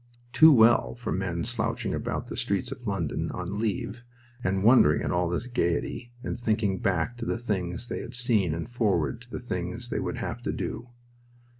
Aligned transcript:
Too 0.33 0.51
well 0.51 0.95
for 0.95 1.11
men 1.11 1.43
slouching 1.43 1.93
about 1.93 2.25
the 2.25 2.35
streets 2.35 2.71
of 2.71 2.87
London 2.87 3.29
on 3.33 3.59
leave, 3.59 4.03
and 4.43 4.63
wondering 4.63 5.03
at 5.03 5.11
all 5.11 5.29
this 5.29 5.45
gaiety, 5.45 6.11
and 6.23 6.35
thinking 6.35 6.79
back 6.79 7.17
to 7.17 7.25
the 7.25 7.37
things 7.37 7.87
they 7.87 8.01
had 8.01 8.15
seen 8.15 8.55
and 8.55 8.67
forward 8.67 9.21
to 9.21 9.29
the 9.29 9.39
things 9.39 9.89
they 9.89 9.99
would 9.99 10.17
have 10.17 10.41
to 10.41 10.51
do. 10.51 10.89